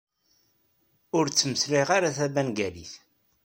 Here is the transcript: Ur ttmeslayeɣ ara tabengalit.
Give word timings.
Ur 1.17 1.25
ttmeslayeɣ 1.27 1.89
ara 1.97 2.15
tabengalit. 2.17 2.93